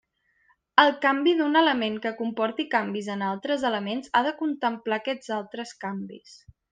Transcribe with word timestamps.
El 0.83 0.87
canvi 1.01 1.33
d'un 1.41 1.59
element 1.59 1.99
que 2.05 2.13
comporti 2.21 2.65
canvis 2.71 3.09
en 3.17 3.21
altres 3.33 3.67
elements 3.71 4.11
ha 4.17 4.23
de 4.29 4.33
contemplar 4.41 4.99
aquests 5.03 5.35
altres 5.41 5.77
canvis. 5.85 6.35